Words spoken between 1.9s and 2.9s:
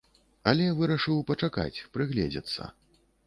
прыгледзецца.